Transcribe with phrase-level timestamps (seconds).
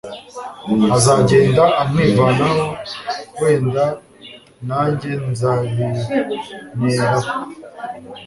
[0.95, 2.65] azagenda amwivanamo
[3.39, 3.85] wenda
[4.67, 7.31] najye nzabineraho